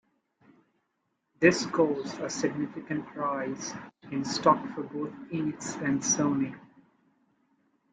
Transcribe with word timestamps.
This 1.39 1.67
caused 1.67 2.19
a 2.21 2.29
significant 2.31 3.05
rise 3.15 3.75
in 4.09 4.25
stock 4.25 4.57
for 4.73 4.81
both 4.81 5.11
Enix 5.31 5.79
and 5.79 6.01
Sony. 6.01 6.57